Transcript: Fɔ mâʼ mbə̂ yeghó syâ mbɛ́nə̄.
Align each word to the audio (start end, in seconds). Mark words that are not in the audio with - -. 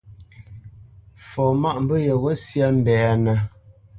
Fɔ 1.29 1.43
mâʼ 1.61 1.75
mbə̂ 1.83 1.95
yeghó 2.05 2.31
syâ 2.45 2.67
mbɛ́nə̄. 2.77 3.37